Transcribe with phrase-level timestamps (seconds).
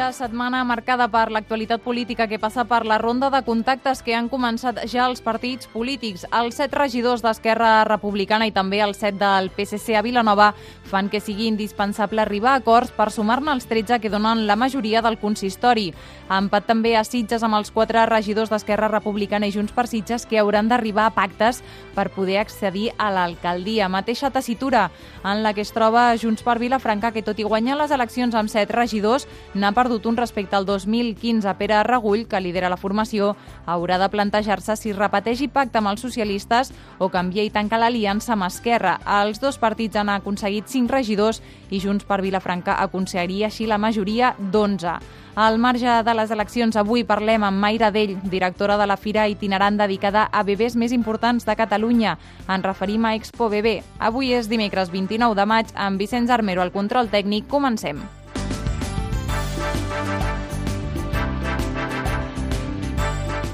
[0.00, 4.30] Dia, setmana marcada per l'actualitat política que passa per la ronda de contactes que han
[4.32, 6.22] començat ja els partits polítics.
[6.32, 10.54] Els set regidors d'Esquerra Republicana i també els set del PSC a Vilanova
[10.88, 15.02] fan que sigui indispensable arribar a acords per sumar-ne els 13 que donen la majoria
[15.04, 15.90] del consistori.
[16.32, 20.40] Empat també a Sitges amb els quatre regidors d'Esquerra Republicana i Junts per Sitges que
[20.40, 21.60] hauran d'arribar a pactes
[21.94, 23.92] per poder accedir a l'alcaldia.
[23.92, 24.88] Mateixa tessitura
[25.24, 28.48] en la que es troba Junts per Vilafranca, que tot i guanyar les eleccions amb
[28.48, 31.54] set regidors, n'ha perdut un respecte al 2015.
[31.58, 33.34] Pere Regull, que lidera la formació,
[33.66, 38.36] haurà de plantejar-se si repeteix i pacta amb els socialistes o canvia i tanca l'aliança
[38.36, 39.00] amb Esquerra.
[39.20, 44.36] Els dos partits han aconseguit cinc regidors i Junts per Vilafranca aconseguiria així la majoria
[44.38, 45.00] d'11.
[45.40, 49.78] Al marge de les eleccions, avui parlem amb Mayra Dell, directora de la fira itinerant
[49.78, 52.18] dedicada a bebès més importants de Catalunya.
[52.48, 53.80] Ens referim a Expo Bebé.
[53.98, 57.48] Avui és dimecres 29 de maig, amb Vicenç Armero al control tècnic.
[57.48, 58.19] Comencem.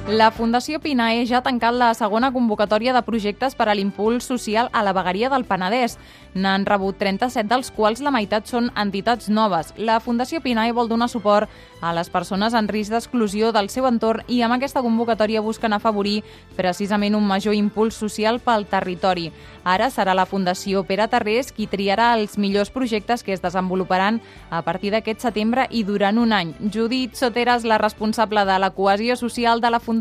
[0.06, 4.68] La Fundació Pinae ja ha tancat la segona convocatòria de projectes per a l'impuls social
[4.70, 5.96] a la vegueria del Penedès.
[6.36, 9.72] N'han rebut 37, dels quals la meitat són entitats noves.
[9.76, 11.50] La Fundació Pinae vol donar suport
[11.82, 16.22] a les persones en risc d'exclusió del seu entorn i amb aquesta convocatòria busquen afavorir
[16.54, 19.32] precisament un major impuls social pel territori.
[19.64, 24.20] Ara serà la Fundació Pere Tarrés qui triarà els millors projectes que es desenvoluparan
[24.50, 26.54] a partir d'aquest setembre i durant un any.
[26.72, 29.95] Judit Soteras, la responsable de la cohesió social de la Fundació.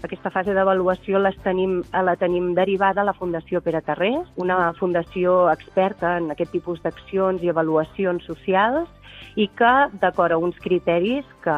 [0.00, 5.50] Aquesta fase d'avaluació la tenim, la tenim derivada a la Fundació Pere Tarrés, una fundació
[5.52, 8.88] experta en aquest tipus d'accions i avaluacions socials
[9.36, 11.56] i que, d'acord a uns criteris que,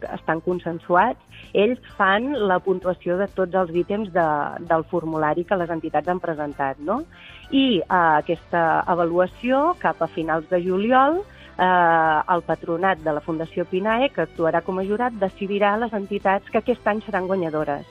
[0.00, 1.20] que estan consensuats,
[1.52, 4.26] ells fan la puntuació de tots els ítems de,
[4.70, 6.80] del formulari que les entitats han presentat.
[6.80, 7.02] No?
[7.50, 11.20] I eh, aquesta avaluació, cap a finals de juliol,
[11.58, 16.50] eh, el patronat de la Fundació Pinae, que actuarà com a jurat, decidirà les entitats
[16.50, 17.86] que aquest any seran guanyadores.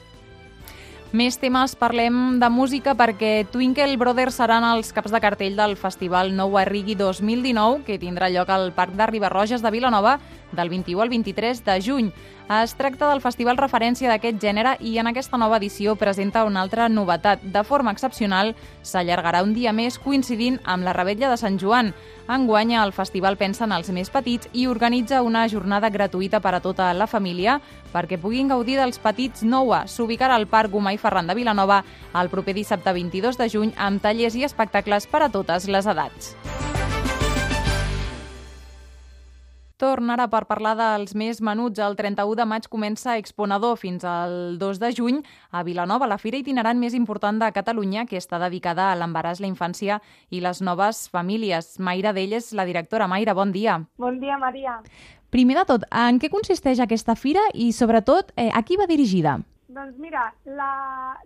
[1.09, 6.36] Més temes, parlem de música perquè Twinkle Brothers seran els caps de cartell del Festival
[6.38, 10.20] Nou Arrigui 2019 que tindrà lloc al Parc de Ribarroges de Vilanova
[10.51, 12.11] del 21 al 23 de juny.
[12.49, 16.87] Es tracta del festival referència d'aquest gènere i en aquesta nova edició presenta una altra
[16.89, 17.43] novetat.
[17.43, 21.93] De forma excepcional, s'allargarà un dia més coincidint amb la rebetlla de Sant Joan.
[22.29, 26.61] Enguany, el festival pensa en els més petits i organitza una jornada gratuïta per a
[26.61, 27.59] tota la família
[27.93, 29.83] perquè puguin gaudir dels petits Noua.
[29.85, 31.83] S'ubicarà al Parc Gomà i Ferran de Vilanova
[32.17, 36.33] el proper dissabte 22 de juny amb tallers i espectacles per a totes les edats.
[39.79, 41.79] Torn ara per parlar dels més menuts.
[41.79, 45.19] El 31 de maig comença Exponador fins al 2 de juny
[45.56, 49.47] a Vilanova, la fira itinerant més important de Catalunya que està dedicada a l'embaràs, la
[49.47, 50.01] infància
[50.35, 51.78] i les noves famílies.
[51.79, 53.07] Mayra Dell és la directora.
[53.07, 53.78] Mayra, bon dia.
[53.95, 54.81] Bon dia, Maria.
[55.31, 59.38] Primer de tot, en què consisteix aquesta fira i, sobretot, eh, a qui va dirigida?
[59.69, 60.25] Doncs mira,
[60.59, 60.73] la,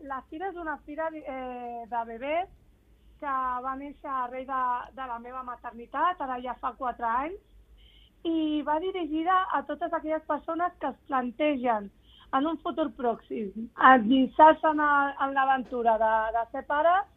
[0.06, 2.54] la fira és una fira eh, de bebès
[3.18, 3.34] que
[3.66, 4.62] va néixer arrel de,
[4.94, 7.42] de la meva maternitat, ara ja fa 4 anys,
[8.24, 11.90] i va dirigida a totes aquelles persones que es plantegen
[12.34, 14.80] en un futur pròxim endinsar-se en,
[15.26, 17.12] en l'aventura de, de ser pares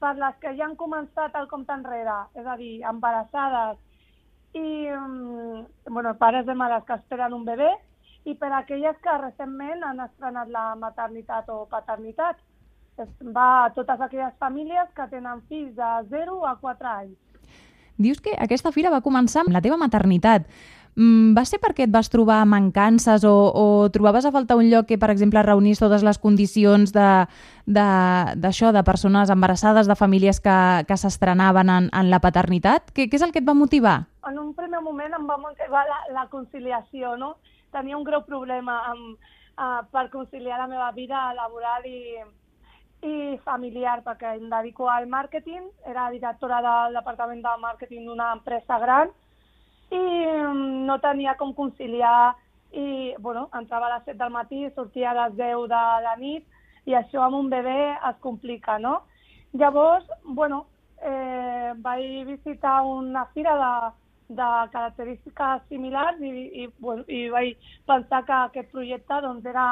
[0.00, 3.78] per les que ja han començat el compte enrere, és a dir, embarassades
[4.56, 7.70] i um, bueno, pares de mares que esperen un bebè
[8.24, 12.40] i per aquelles que recentment han estrenat la maternitat o paternitat.
[13.36, 17.18] Va a totes aquelles famílies que tenen fills de 0 a 4 anys.
[18.00, 20.46] Dius que aquesta fira va començar amb la teva maternitat.
[20.96, 24.88] Mm, va ser perquè et vas trobar mancances o, o trobaves a faltar un lloc
[24.88, 30.40] que, per exemple, reunís totes les condicions d'això, de, de, de persones embarassades, de famílies
[30.40, 30.56] que,
[30.88, 32.90] que s'estrenaven en, en la paternitat?
[32.96, 34.00] Què, què és el que et va motivar?
[34.26, 37.36] En un primer moment em va motivar la, la conciliació, no?
[37.70, 39.30] Tenia un greu problema amb,
[39.60, 42.18] uh, per conciliar la meva vida laboral i,
[43.02, 48.78] i familiar, perquè em dedico al màrqueting, era directora del departament de màrqueting d'una empresa
[48.78, 49.12] gran
[49.90, 52.34] i mm, no tenia com conciliar
[52.72, 56.44] i, bueno, entrava a les 7 del matí, sortia a les 10 de la nit
[56.86, 59.00] i això amb un bebè es complica, no?
[59.52, 60.66] Llavors, bueno,
[61.02, 63.72] eh, vaig visitar una fira de,
[64.36, 66.30] de característiques similars i,
[66.62, 69.66] i, bueno, i vaig pensar que aquest projecte doncs, era,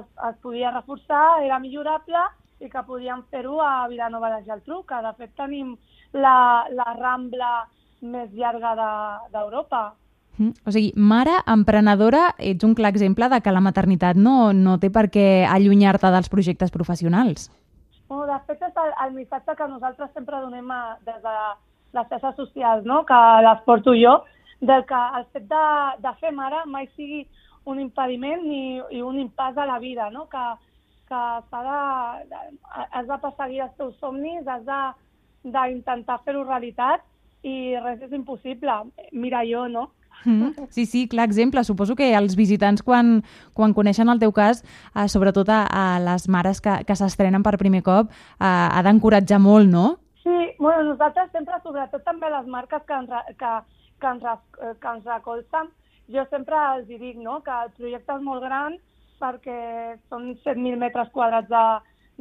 [0.00, 2.24] es, es podia reforçar, era millorable
[2.60, 5.74] i que podíem fer-ho a Vilanova de Geltrú, que de fet tenim
[6.16, 7.52] la, la Rambla
[8.06, 8.72] més llarga
[9.32, 9.82] d'Europa.
[10.36, 10.66] De, mm.
[10.66, 14.90] O sigui, mare emprenedora, ets un clar exemple de que la maternitat no, no té
[14.92, 17.50] per què allunyar-te dels projectes professionals.
[18.08, 21.36] Bueno, de fet, és el, el missatge que nosaltres sempre donem a, des de
[21.96, 23.02] les xarxes socials, no?
[23.08, 24.20] que les porto jo,
[24.60, 25.64] del que el fet de,
[26.04, 27.26] de fer mare mai sigui
[27.66, 30.28] un impediment ni, ni un impàs a la vida, no?
[30.30, 30.44] que,
[31.08, 32.40] que s'ha de,
[32.90, 34.64] has de perseguir els teus somnis, has
[35.44, 37.04] d'intentar fer-ho realitat
[37.46, 38.80] i res és impossible.
[39.12, 39.90] Mira jo, no?
[40.24, 41.62] Mm, sí, sí, clar exemple.
[41.64, 43.20] Suposo que els visitants, quan,
[43.54, 44.64] quan coneixen el teu cas,
[44.94, 49.38] eh, sobretot a, a les mares que, que s'estrenen per primer cop, eh, ha d'encoratjar
[49.42, 49.86] molt, no?
[50.24, 53.52] Sí, bueno, nosaltres sempre, sobretot també les marques que ens, que,
[54.02, 55.70] que ens, eh, que ens recolzen,
[56.10, 57.40] jo sempre els dic no?
[57.46, 58.76] que el projecte és molt gran
[59.20, 61.64] perquè són 7.000 metres quadrats de,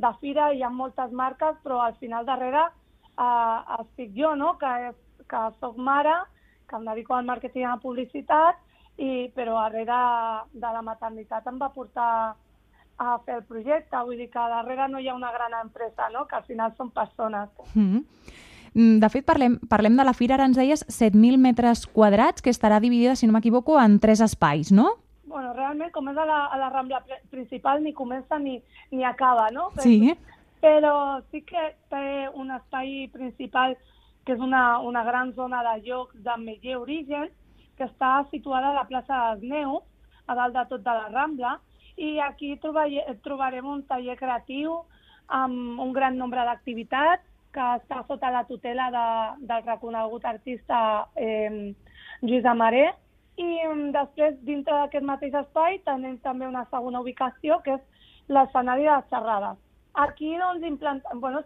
[0.03, 4.55] de fira, hi ha moltes marques, però al final darrere eh, estic jo, no?
[4.61, 4.97] que, és,
[5.29, 6.15] que soc mare,
[6.69, 8.63] que em dedico al màrqueting i a la publicitat,
[8.97, 9.99] i, però darrere
[10.53, 12.09] de la maternitat em va portar
[12.97, 14.03] a fer el projecte.
[14.07, 16.25] Vull dir que darrere no hi ha una gran empresa, no?
[16.27, 17.49] que al final són persones.
[17.73, 18.03] Mm -hmm.
[18.75, 22.81] De fet, parlem, parlem de la fira, ara ens deies 7.000 metres quadrats, que estarà
[22.81, 24.97] dividida, si no m'equivoco, en tres espais, no?
[25.25, 27.01] Bueno, realment, com és a la, a la Rambla
[27.31, 28.59] principal, ni comença ni,
[28.91, 29.71] ni acaba, no?
[29.81, 30.13] Sí.
[30.61, 33.75] Però sí que té un espai principal
[34.25, 37.29] que és una, una gran zona de llocs de Meller Origen,
[37.77, 39.83] que està situada a la plaça dels Neus,
[40.25, 41.57] a dalt de tot de la Rambla,
[41.97, 44.81] i aquí trobarem un taller creatiu
[45.27, 47.23] amb un gran nombre d'activitats
[47.55, 49.07] que està sota la tutela de,
[49.47, 51.71] del reconegut artista eh,
[52.21, 52.89] Lluís Amaré
[53.41, 53.47] i
[53.93, 57.83] després dintre d'aquest mateix espai tenim també una segona ubicació que és
[58.29, 59.57] l'escenari de les xerrades.
[59.93, 61.43] Aquí doncs, bueno,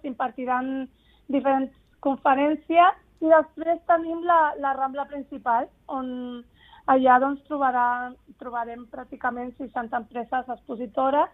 [1.27, 1.73] diferents
[2.05, 6.43] conferències i després tenim la, la Rambla principal on
[6.89, 8.09] Allà doncs, trobarà,
[8.41, 11.29] trobarem pràcticament 60 empreses expositores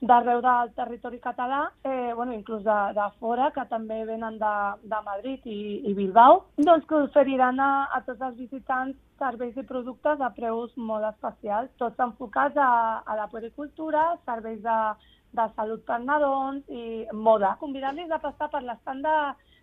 [0.00, 4.54] d'arreu del territori català, eh, bueno, inclús de, de fora, que també venen de,
[4.88, 5.60] de Madrid i,
[5.90, 10.72] i Bilbao, doncs que oferiran a, a tots els visitants serveis i productes a preus
[10.76, 12.70] molt especials, tots enfocats a,
[13.04, 14.78] a la puericultura, serveis de,
[15.36, 17.52] de salut per nadons i moda.
[17.60, 19.16] Convidar-los a passar per l'estat de,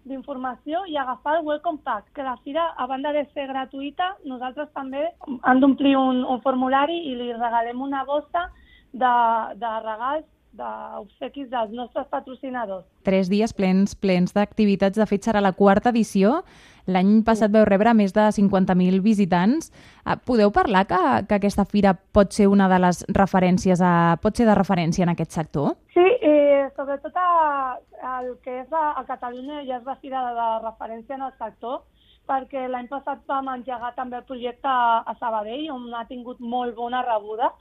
[0.07, 4.69] d'informació i agafar el Welcome Pack, que la fira, a banda de ser gratuïta, nosaltres
[4.77, 5.01] també
[5.41, 8.45] han d'omplir un, un formulari i li regalem una bossa
[8.93, 9.13] de,
[9.59, 10.25] de regals
[10.57, 12.85] d'obsequis dels nostres patrocinadors.
[13.05, 14.97] Tres dies plens plens d'activitats.
[14.97, 16.41] De fet, serà la quarta edició.
[16.87, 19.69] L'any passat veu rebre més de 50.000 visitants.
[20.05, 24.39] Ah, podeu parlar que, que aquesta fira pot ser una de les referències, a, pot
[24.39, 25.75] ser de referència en aquest sector?
[25.93, 27.75] Sí, eh, sobretot a,
[28.21, 31.81] el que és a, a Catalunya ja és la fira de referència en el sector,
[32.27, 36.75] perquè l'any passat vam engegar també el projecte a, a Sabadell, on ha tingut molt
[36.79, 37.51] bona rebuda,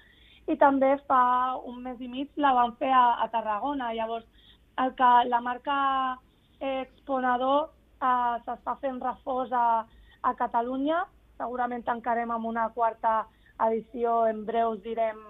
[0.46, 1.22] i també fa
[1.66, 3.92] un mes i mig la vam fer a, a Tarragona.
[3.94, 4.26] Llavors,
[4.82, 5.76] el que la marca
[6.60, 7.68] Exponador
[8.00, 9.84] eh, s'està fent reforç a,
[10.22, 11.02] a Catalunya,
[11.36, 13.26] segurament tancarem amb una quarta
[13.66, 15.20] edició, en breus direm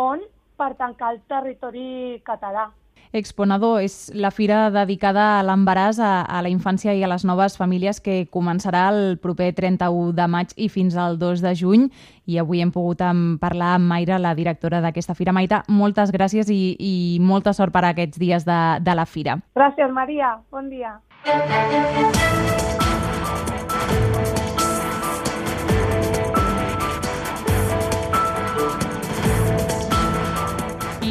[0.00, 0.22] on,
[0.58, 2.68] per tancar el territori català.
[3.14, 7.54] Exponador és la fira dedicada a l'embaràs, a, a la infància i a les noves
[7.54, 11.86] famílies que començarà el proper 31 de maig i fins al 2 de juny.
[12.26, 13.04] I avui hem pogut
[13.38, 15.32] parlar amb Mayra, la directora d'aquesta fira.
[15.32, 19.38] Maita, moltes gràcies i, i molta sort per aquests dies de, de la fira.
[19.54, 20.34] Gràcies, Maria.
[20.50, 20.98] Bon dia.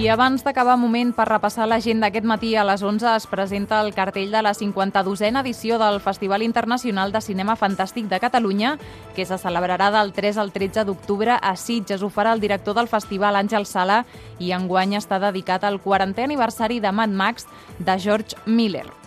[0.03, 3.93] I abans d'acabar moment per repassar l'agenda aquest matí a les 11 es presenta el
[3.95, 8.73] cartell de la 52a edició del Festival Internacional de Cinema Fantàstic de Catalunya,
[9.15, 12.03] que se celebrarà del 3 al 13 d'octubre a Sitges.
[12.03, 14.01] Ho farà el director del festival, Àngel Sala,
[14.39, 17.47] i enguany està dedicat al 40è aniversari de Mad Max
[17.79, 19.02] de George Miller.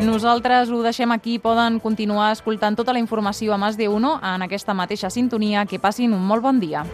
[0.00, 1.38] Nosaltres ho deixem aquí.
[1.42, 5.66] Poden continuar escoltant tota la informació a Mas de Uno en aquesta mateixa sintonia.
[5.66, 6.84] Que passin un molt bon dia.